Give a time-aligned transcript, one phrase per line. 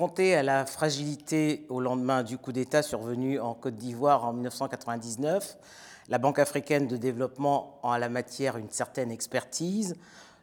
[0.00, 5.58] Confronté à la fragilité au lendemain du coup d'État survenu en Côte d'Ivoire en 1999,
[6.08, 9.96] la Banque africaine de développement a en la matière une certaine expertise.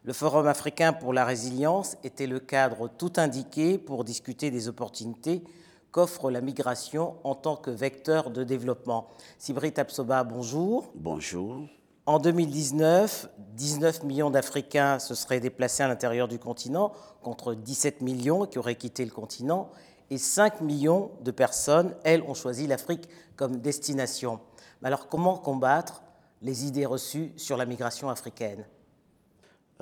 [0.04, 5.42] Le Forum africain pour la résilience était le cadre tout indiqué pour discuter des opportunités
[5.90, 9.08] qu'offre la migration en tant que vecteur de développement.
[9.38, 10.92] Sibrit Absoba, bonjour.
[10.94, 11.66] Bonjour.
[12.08, 18.46] En 2019, 19 millions d'Africains se seraient déplacés à l'intérieur du continent, contre 17 millions
[18.46, 19.70] qui auraient quitté le continent,
[20.08, 24.40] et 5 millions de personnes, elles, ont choisi l'Afrique comme destination.
[24.82, 26.02] Alors comment combattre
[26.40, 28.64] les idées reçues sur la migration africaine?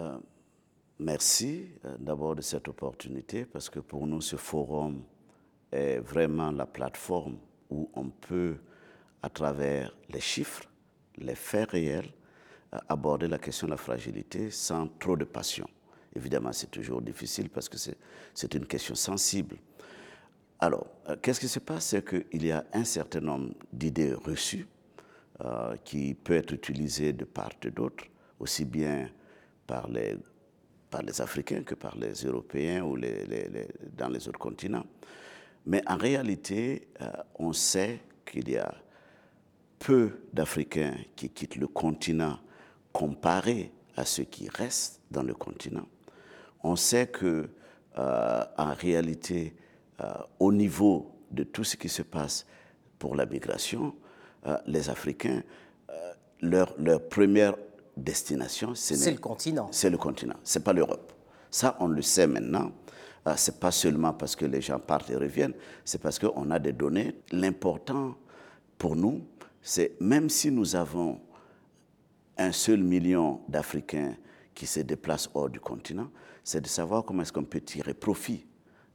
[0.00, 0.18] Euh,
[0.98, 5.05] Merci euh, d'abord de cette opportunité, parce que pour nous, ce forum
[5.70, 7.36] est vraiment la plateforme
[7.70, 8.56] où on peut,
[9.22, 10.64] à travers les chiffres,
[11.19, 12.12] les faits réels,
[12.75, 15.69] euh, aborder la question de la fragilité sans trop de passion.
[16.14, 17.77] Évidemment, c'est toujours difficile parce que
[18.34, 19.56] c'est une question sensible.
[20.58, 21.86] Alors, euh, qu'est-ce qui se passe?
[21.86, 24.67] C'est qu'il y a un certain nombre d'idées reçues
[25.45, 28.05] euh, qui peuvent être utilisées de part et d'autre,
[28.41, 29.11] aussi bien
[29.67, 30.17] par les,
[30.91, 34.86] par les Africains que par les Européens ou les, dans les autres continents.
[35.67, 36.89] Mais en réalité,
[37.34, 38.73] on sait qu'il y a
[39.78, 42.38] peu d'Africains qui quittent le continent
[42.92, 45.86] comparé à ceux qui restent dans le continent.
[46.62, 47.48] On sait que,
[47.98, 49.55] euh, en réalité,
[50.00, 52.46] euh, au niveau de tout ce qui se passe
[52.98, 53.94] pour la migration,
[54.46, 55.42] euh, les Africains,
[56.42, 57.55] leur, leur, première
[57.96, 59.68] destination, c'est le continent.
[59.72, 61.12] C'est le continent, c'est pas l'Europe.
[61.50, 62.72] Ça, on le sait maintenant.
[63.36, 66.72] c'est pas seulement parce que les gens partent et reviennent, c'est parce qu'on a des
[66.72, 67.14] données.
[67.33, 68.17] L'important
[68.77, 69.27] pour nous,
[69.66, 71.18] c'est même si nous avons
[72.38, 74.14] un seul million d'Africains
[74.54, 76.08] qui se déplacent hors du continent,
[76.44, 78.46] c'est de savoir comment est-ce qu'on peut tirer profit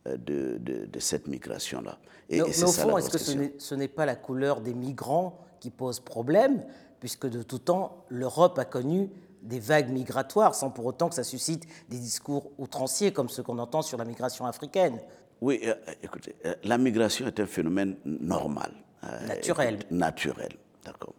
[0.08, 2.00] euh, de, de, cette migration-là.
[2.30, 6.64] Et, au fond, est-ce que ce n'est pas la couleur des migrants qui pose problème,
[7.02, 9.10] puisque de tout temps, l'Europe a connu
[9.42, 13.60] des vagues migratoires, sans pour autant que ça suscite des discours outranciers comme ceux qu'on
[13.60, 15.00] entend sur la migration africaine?
[15.42, 18.72] Oui, euh, écoutez, euh, la migration est un phénomène normal.
[19.28, 19.80] Naturel.
[19.90, 20.52] naturel.
[20.84, 21.14] D'accord.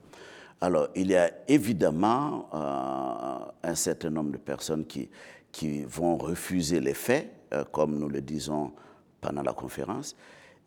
[0.60, 5.08] Alors, il y a évidemment euh, un certain nombre de personnes qui,
[5.50, 8.72] qui vont refuser les faits, euh, comme nous le disons
[9.20, 10.16] pendant la conférence,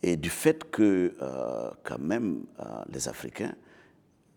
[0.03, 2.43] et du fait que, euh, quand même,
[2.89, 3.55] les Africains,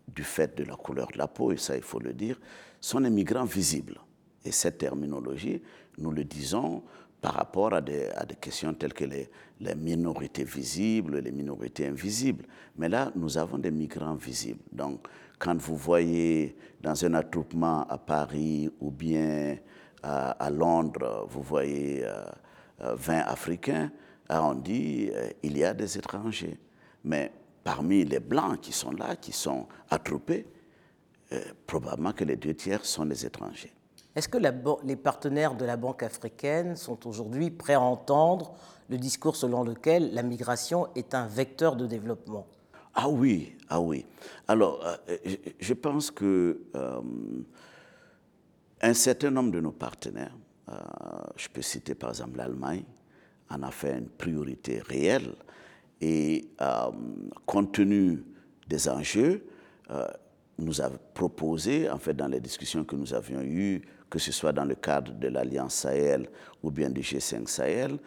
[0.07, 2.39] du fait de la couleur de la peau, et ça il faut le dire,
[2.81, 3.99] sont des migrants visibles.
[4.45, 5.61] Et cette terminologie,
[5.97, 6.83] nous le disons
[7.21, 8.09] par rapport à des,
[8.39, 9.29] questions telles que les,
[9.75, 12.45] minorités visibles, les minorités invisibles.
[12.77, 14.61] Mais là, nous avons des migrants visibles.
[14.71, 15.07] Donc,
[15.37, 19.57] quand vous voyez dans un attroupement à Paris ou bien
[20.01, 23.91] à, Londres, vous voyez 20 euh, euh, Africains,
[24.29, 26.57] ah, on dit euh, il y a des étrangers.
[27.03, 27.31] Mais
[27.63, 30.45] parmi les Blancs qui sont là, qui sont attroupés,
[31.67, 33.71] probablement que les deux tiers sont des étrangers.
[34.15, 34.37] Est-ce que
[34.83, 38.53] les partenaires de la Banque africaine sont aujourd'hui prêts à entendre
[38.89, 42.47] le discours selon lequel la migration est un vecteur de développement?
[42.95, 44.05] Ah oui, ah oui.
[44.47, 45.17] Alors, euh,
[45.59, 47.01] je pense que euh,
[48.81, 50.35] un certain nombre de nos partenaires,
[50.69, 50.73] euh,
[51.35, 52.83] je peux citer par exemple l'Allemagne,
[53.51, 55.35] en a fait une priorité réelle
[56.01, 56.49] et
[57.45, 58.23] compte tenu
[58.67, 59.43] des enjeux,
[60.59, 64.51] nous a proposé, en fait, dans les discussions que nous avions eues, que ce soit
[64.51, 66.27] dans le cadre de l'Alliance Sahel
[66.63, 67.97] ou bien du G5 Sahel,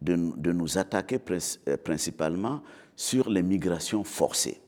[0.00, 1.20] de, nous attaquer
[1.68, 2.60] euh, principalement
[2.96, 4.60] sur les migrations forcées.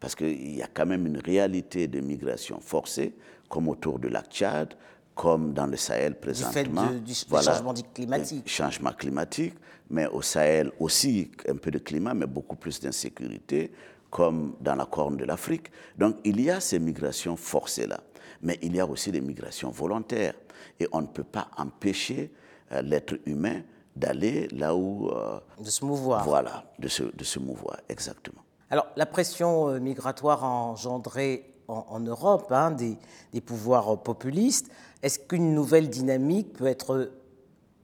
[0.00, 3.14] Parce qu'il y a quand même une réalité de migration forcée,
[3.48, 4.74] comme autour de la Tchad,
[5.14, 6.86] comme dans le Sahel présentement.
[6.86, 8.48] Du fait du changement climatique.
[8.48, 9.54] Changement climatique,
[9.90, 13.72] mais au Sahel aussi un peu de climat, mais beaucoup plus d'insécurité,
[14.10, 15.70] comme dans la Corne de l'Afrique.
[15.96, 18.00] Donc il y a ces migrations forcées-là,
[18.42, 20.34] mais il y a aussi des migrations volontaires.
[20.80, 22.32] Et on ne peut pas empêcher
[22.72, 23.62] euh, l'être humain
[23.96, 25.08] d'aller là où...
[25.08, 26.24] Euh, de se mouvoir.
[26.24, 28.42] Voilà, de se, de se mouvoir, exactement.
[28.70, 32.96] Alors la pression euh, migratoire engendrée en, en Europe, hein, des,
[33.32, 34.70] des, pouvoirs populistes,
[35.02, 37.10] est-ce qu'une nouvelle dynamique peut être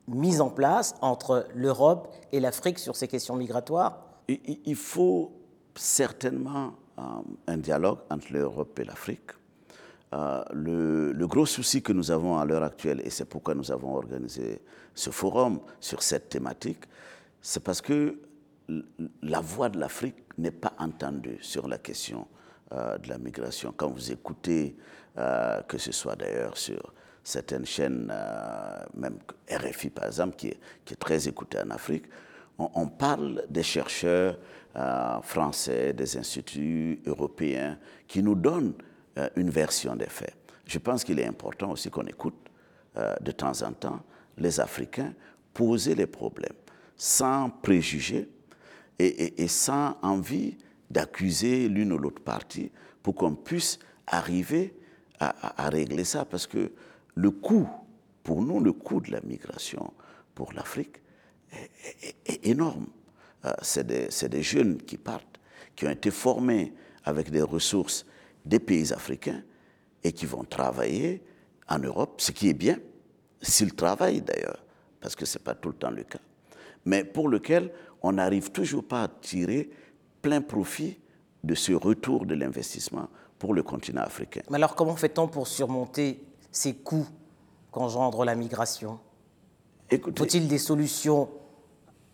[0.07, 4.05] mise en place entre l'Europe et l'Afrique sur ces questions migratoires?
[4.29, 5.33] Il faut
[5.75, 6.73] certainement
[7.47, 9.33] un dialogue entre l'Europe et l'Afrique.
[10.15, 13.97] Euh, le, gros souci que nous avons à l'heure actuelle, et c'est pourquoi nous avons
[13.97, 14.61] organisé
[14.95, 16.85] ce forum sur cette thématique,
[17.41, 18.19] c'est parce que
[19.23, 22.27] la voix de l'Afrique n'est pas entendue sur la question
[22.73, 23.75] euh, de la migration.
[23.77, 24.77] Quand vous écoutez,
[25.69, 28.13] que ce soit d'ailleurs sur certaines chaînes,
[28.95, 29.19] même
[29.49, 32.07] RFI par exemple, qui est, très écoutée en Afrique,
[32.59, 34.39] on, parle des chercheurs
[34.77, 38.75] euh, français, des instituts européens qui nous donnent
[39.19, 40.35] euh, une version des faits.
[40.67, 42.35] Je pense qu'il est important aussi qu'on écoute
[43.21, 44.01] de temps en temps
[44.39, 45.13] les Africains
[45.53, 46.55] poser les problèmes
[46.97, 48.29] sans préjugés
[48.99, 50.57] et, sans envie
[50.91, 52.71] d'accuser l'une ou l'autre partie
[53.03, 54.75] pour qu'on puisse arriver
[55.19, 56.25] à, régler ça.
[56.25, 56.73] Parce que
[57.15, 57.69] le coût,
[58.23, 59.93] pour nous, le coût de la migration
[60.35, 61.03] pour l'Afrique
[61.53, 62.87] est, énorme.
[63.45, 65.41] Euh, c'est des, jeunes qui partent,
[65.75, 66.73] qui ont été formés
[67.05, 68.07] avec des ressources
[68.45, 69.43] des pays africains
[70.03, 71.23] et qui vont travailler
[71.69, 72.79] en Europe, ce qui est bien,
[73.41, 74.63] s'ils travaillent d'ailleurs,
[75.01, 76.19] parce que ce n'est pas tout le temps le cas,
[76.85, 79.71] mais pour lequel on n'arrive toujours pas à tirer
[80.21, 80.99] plein profit
[81.43, 83.09] de ce retour de l'investissement
[83.39, 84.43] pour le continent africain.
[84.51, 87.07] Mais alors comment fait-on pour surmonter ces coûts
[87.71, 88.99] qu'engendre la migration?
[89.91, 91.29] Faut-il des solutions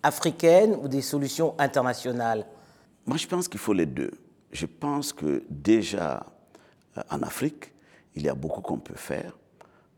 [0.02, 2.46] africaines ou des solutions internationales?
[3.06, 4.10] Moi, je pense qu'il faut les deux.
[4.52, 6.26] Je pense que déjà
[6.96, 7.72] euh, en Afrique,
[8.14, 9.36] il y a beaucoup qu'on peut faire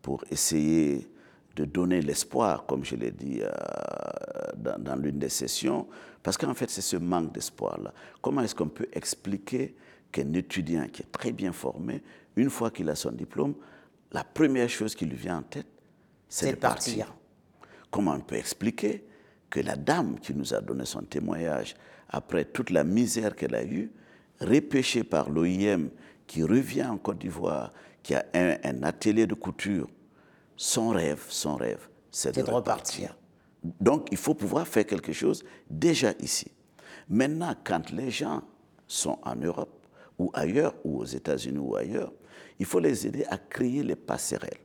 [0.03, 1.09] pour essayer
[1.57, 5.87] de donner l'espoir, comme je l'ai dit euh, dans, l'une des sessions,
[6.23, 7.93] parce qu'en fait, c'est ce manque d'espoir-là.
[8.21, 9.75] Comment est-ce qu'on peut expliquer
[10.11, 12.03] qu'un étudiant qui est très bien formé,
[12.37, 13.55] une fois qu'il a son diplôme,
[14.13, 15.67] la première chose qui lui vient en tête,
[16.29, 17.15] c'est de partir?
[17.91, 19.05] Comment on peut expliquer
[19.51, 21.75] que la dame qui nous a donné son témoignage,
[22.09, 23.91] après toute la misère qu'elle a eue,
[24.43, 25.89] repêchée par l'OIM,
[26.27, 27.73] qui revient en Côte d'Ivoire,
[28.03, 29.89] qui a un atelier de couture,
[30.57, 33.17] son rêve, son rêve, c'est de, repartir.
[33.63, 36.51] Donc, il faut pouvoir faire quelque chose déjà ici.
[37.09, 38.43] Maintenant, quand les gens
[38.87, 39.87] sont en Europe
[40.19, 42.13] ou ailleurs, ou aux États-Unis ou ailleurs,
[42.59, 44.61] il faut les aider à créer les passerelles.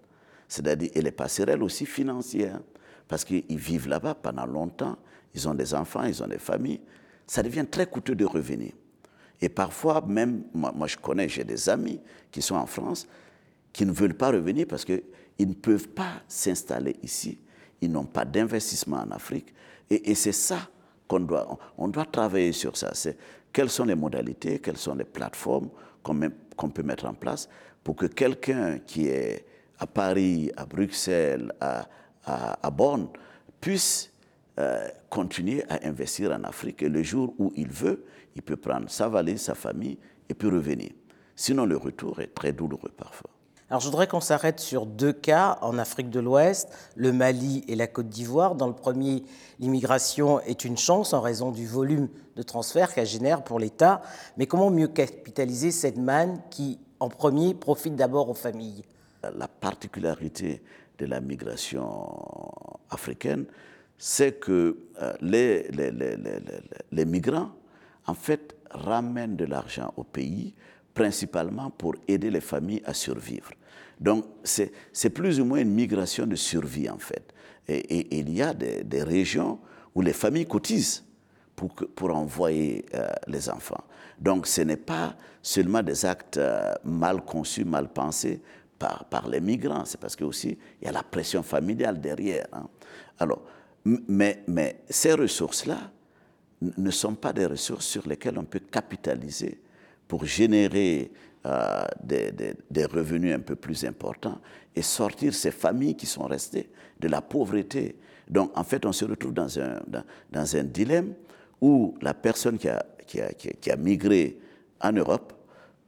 [0.48, 2.60] C'est-à-dire, et les passerelles aussi financières,
[3.08, 4.98] parce qu'ils vivent là-bas pendant longtemps,
[5.34, 6.82] ils ont des enfants, ils ont des familles.
[7.26, 8.72] Ça devient très coûteux de revenir.
[9.42, 12.00] Et parfois, même, moi, je connais, j'ai des amis
[12.32, 13.08] qui sont en France,
[13.72, 15.04] qui ne veulent pas revenir parce qu'ils
[15.40, 17.38] ne peuvent pas s'installer ici.
[17.82, 19.54] Ils n'ont pas d'investissement en Afrique.
[19.90, 20.70] Et, c'est ça
[21.08, 22.92] qu'on doit, on doit travailler sur ça.
[22.94, 23.18] C'est
[23.54, 25.70] quelles sont les modalités, quelles sont les plateformes
[26.02, 27.48] qu'on peut mettre en place
[27.84, 29.46] pour que quelqu'un qui est
[29.80, 33.08] à Paris, à Bruxelles, à, Bonn,
[33.62, 34.12] puisse
[34.60, 36.82] euh, continuer à investir en Afrique.
[36.82, 38.04] Le jour où il veut,
[38.38, 39.98] il peut prendre sa valise, sa famille
[40.30, 40.92] et puis revenir.
[41.36, 43.32] Sinon, le retour est très douloureux parfois.
[43.70, 47.76] Alors je voudrais qu'on s'arrête sur deux cas en Afrique de l'Ouest, le Mali et
[47.76, 48.56] la Côte d'Ivoire.
[48.56, 49.24] Dans le premier,
[49.60, 52.08] l'immigration est une chance en raison du volume
[52.38, 54.02] de transferts qu'elle génère pour l'État.
[54.38, 58.84] Mais comment mieux capitaliser cette manne qui, en premier, profite d'abord aux familles?
[59.24, 60.62] La particularité
[61.00, 62.08] de la migration
[62.90, 63.46] africaine,
[63.98, 66.16] c'est que euh, les, les, les,
[66.92, 67.50] les migrants,
[68.08, 70.54] en fait, ramènent de l'argent au pays
[70.94, 73.52] principalement pour aider les familles à survivre.
[74.00, 77.34] Donc, c'est plus ou moins une migration de survie, en fait.
[77.68, 79.60] Et, il y a des, régions
[79.94, 81.04] où les familles cotisent
[81.56, 83.84] pour, pour envoyer euh, les enfants.
[84.20, 88.42] Donc, ce n'est pas seulement des actes euh, mal conçus, mal pensés
[88.78, 92.48] par, par les migrants, c'est parce que il y a la pression familiale derrière.
[92.54, 92.68] Hein.
[93.20, 93.42] Alors,
[93.86, 95.92] mais, mais ces ressources-là
[96.62, 99.62] ne sont pas des ressources sur lesquelles on peut capitaliser
[100.08, 101.12] pour générer
[101.46, 104.40] euh, des, revenus un peu plus importants
[104.76, 107.96] et sortir ces familles qui sont restées de la pauvreté.
[108.28, 109.80] Donc en fait, on se retrouve dans un,
[110.32, 111.14] dans, un dilemme
[111.62, 114.38] où la personne qui a, qui, a, qui a migré
[114.82, 115.34] en Europe,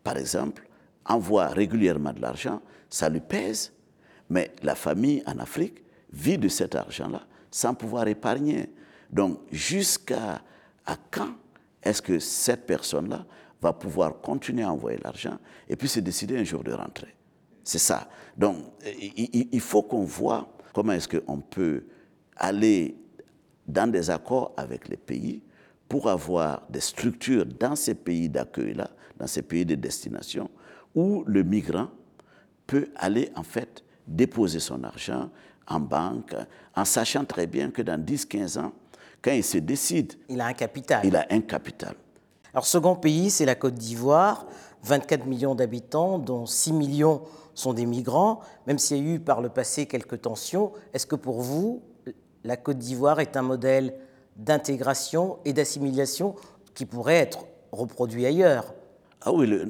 [0.04, 0.68] par exemple,
[1.06, 3.74] envoie régulièrement de l'argent, ça lui pèse,
[4.30, 7.22] mais la famille en Afrique vit de cet argent-là
[7.52, 8.70] sans pouvoir épargner.
[9.12, 10.42] Donc jusqu'à
[10.90, 11.30] à quand
[11.84, 13.26] est-ce que cette personne-là
[13.62, 17.16] va pouvoir continuer à envoyer l'argent et puis se décider un jour de rentrer?
[17.64, 18.10] C'est ça.
[18.36, 18.58] Donc,
[18.98, 21.86] il faut qu'on voit comment est-ce qu'on peut
[22.36, 22.98] aller
[23.68, 25.44] dans des accords avec les pays
[25.88, 30.50] pour avoir des structures dans ces pays d'accueil-là, dans ces pays de destination,
[30.96, 31.90] où le migrant
[32.66, 35.30] peut aller en fait déposer son argent
[35.68, 36.36] en banque,
[36.76, 38.74] en sachant très bien que dans 10-15 ans,
[39.22, 40.14] quand il se décide...
[40.30, 41.02] Il a un capital.
[41.04, 41.96] Il a un capital.
[42.54, 44.46] Alors, second pays, c'est la Côte d'Ivoire,
[44.84, 47.22] 24 millions d'habitants, dont 6 millions
[47.54, 48.40] sont des migrants.
[48.66, 51.84] Même s'il y a eu par le passé quelques tensions, est-ce que pour vous,
[52.44, 53.94] la Côte d'Ivoire est un modèle
[54.36, 56.36] d'intégration et d'assimilation
[56.74, 58.74] qui pourrait être reproduit ailleurs?
[59.22, 59.70] Ah oui, le,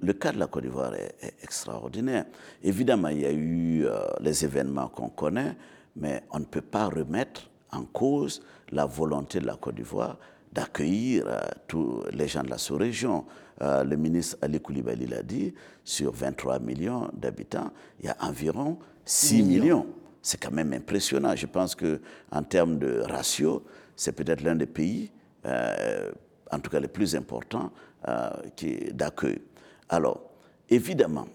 [0.00, 2.26] le, cas de la Côte d'Ivoire est, extraordinaire.
[2.62, 5.56] Évidemment, il y a eu euh, les événements qu'on connaît,
[5.96, 10.16] mais on ne peut pas remettre en cause la volonté de la Côte d'Ivoire
[10.54, 13.24] d'accueillir euh, tous les gens de la sous-région.
[13.60, 15.52] Euh, le ministre Ali Koulibaly l'a dit,
[15.82, 19.86] sur 23 millions d'habitants, il y a environ 6 millions.
[20.22, 21.34] C'est quand même impressionnant.
[21.34, 23.64] Je pense qu'en termes de ratio,
[23.96, 25.10] c'est peut-être l'un des pays,
[25.44, 26.12] euh,
[26.50, 27.70] en tout cas les plus importants,
[28.92, 29.40] d'accueil.
[29.88, 30.20] Alors,
[30.68, 31.26] évidemment,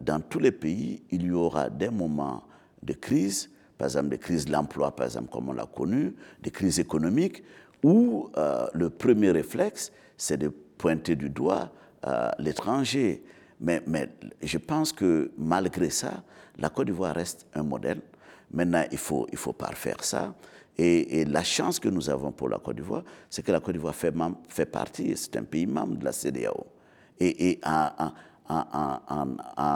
[0.00, 2.42] dans tous les pays, il y aura des moments
[2.82, 6.50] de crise, par exemple des crises de l'emploi, par exemple, comme on l'a connu, des
[6.50, 7.42] crises économiques,
[7.82, 11.70] où euh, le premier réflexe, c'est de pointer du doigt
[12.06, 13.22] euh, l'étranger.
[13.60, 14.08] Mais, mais,
[14.42, 16.22] je pense que malgré ça,
[16.58, 18.00] la Côte d'Ivoire reste un modèle.
[18.50, 20.34] Maintenant, il faut, il faut parfaire ça.
[20.76, 23.94] Et, la chance que nous avons pour la Côte d'Ivoire, c'est que la Côte d'Ivoire
[23.94, 24.14] fait,
[24.48, 26.66] fait, partie, c'est un pays membre de la CDAO.
[27.20, 28.12] Et, en,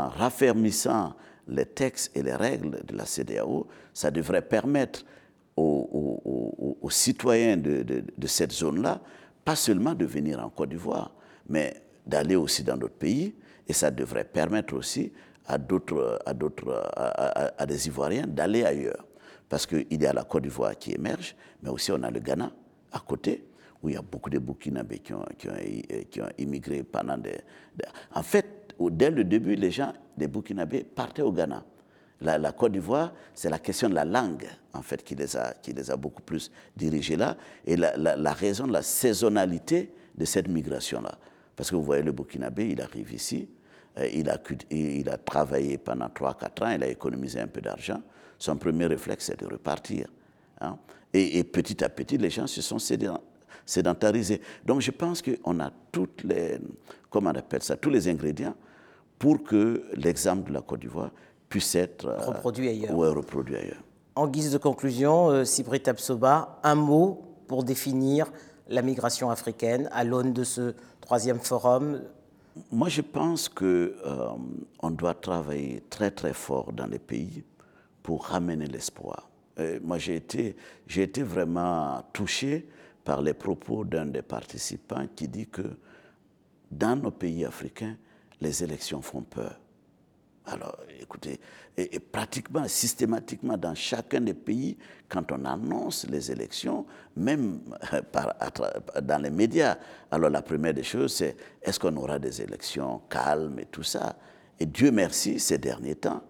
[0.08, 1.14] raffermissant
[1.48, 5.04] les textes et les règles de la CDAO, ça devrait permettre
[5.56, 9.00] aux, citoyens de, cette zone-là,
[9.44, 11.12] pas seulement de venir en Côte d'Ivoire,
[11.48, 11.74] mais
[12.06, 13.34] d'aller aussi dans d'autres pays.
[13.68, 15.12] Et ça devrait permettre aussi
[15.46, 19.06] à d'autres, à, d'autres, à, des Ivoiriens d'aller ailleurs.
[19.48, 22.50] Parce qu'il y a la Côte d'Ivoire qui émerge, mais aussi on a le Ghana
[22.92, 23.44] à côté,
[23.82, 27.38] où il y a beaucoup de Burkinabés qui ont, qui ont, immigré pendant des,
[28.14, 31.64] En fait, dès le début, les gens des Burkinabés partaient au Ghana
[32.22, 35.36] la, Côte d'Ivoire, c'est la question de la langue, en fait, qui les
[35.90, 37.36] a, beaucoup plus dirigés là,
[37.66, 41.18] et la, raison de la saisonnalité de cette migration-là.
[41.56, 43.48] Parce que vous voyez, le Burkinabé, il arrive ici,
[43.98, 44.38] euh, il, a,
[44.70, 48.00] il a travaillé pendant 3-4 ans, il a économisé un peu d'argent.
[48.38, 50.06] Son premier réflexe, c'est de repartir.
[50.60, 50.78] Hein.
[51.12, 52.78] Et, petit à petit, les gens se sont
[53.66, 54.40] sédentarisés.
[54.64, 56.58] Donc je pense qu'on a toutes les,
[57.10, 58.54] comment on appelle ça, tous les ingrédients
[59.22, 61.12] pour que l'exemple de la Côte d'Ivoire
[61.48, 62.96] puisse être euh, reproduit ailleurs.
[62.96, 63.84] reproduit ailleurs.
[64.16, 68.32] En guise de conclusion, euh, Sibrit Absoba, un mot pour définir
[68.68, 72.02] la migration africaine à l'aune de ce troisième forum?
[72.72, 77.44] Moi, je pense qu'on euh, doit travailler très très fort dans les pays
[78.02, 79.28] pour ramener l'espoir.
[79.84, 80.56] Moi, j'ai été,
[80.88, 82.66] j'ai été vraiment touché
[83.04, 85.76] par les propos d'un des participants qui dit que
[86.72, 87.94] dans nos pays africains,
[88.42, 89.58] les élections font peur.
[90.44, 91.38] Alors, écoutez,
[91.76, 94.76] et, pratiquement, systématiquement, dans chacun des pays,
[95.08, 96.84] quand on annonce les élections,
[97.16, 97.60] même
[97.92, 99.76] euh, dans les médias,
[100.10, 104.16] alors la première des choses, c'est est-ce qu'on aura des élections calmes et tout ça?
[104.58, 106.22] Et Dieu merci, ces derniers temps,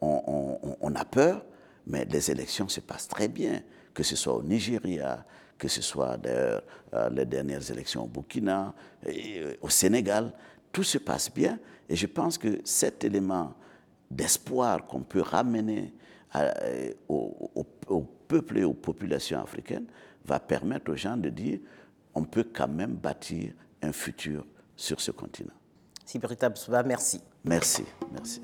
[0.00, 1.42] on, a peur,
[1.86, 3.62] mais les élections se passent très bien,
[3.94, 5.24] que ce soit au Nigeria,
[5.56, 8.74] que ce soit d'ailleurs euh, les dernières élections au Burkina,
[9.62, 10.32] au Sénégal
[10.74, 11.58] tout se passe bien.
[11.88, 13.54] Et je pense que cet élément
[14.10, 15.94] d'espoir qu'on peut ramener
[17.08, 17.50] au,
[17.88, 19.86] au, peuple et aux populations africaines
[20.24, 21.60] va permettre aux gens de dire
[22.14, 23.52] on peut quand même bâtir
[23.82, 24.44] un futur
[24.76, 25.54] sur ce continent.
[26.86, 27.20] Merci.
[27.44, 28.40] Merci, merci.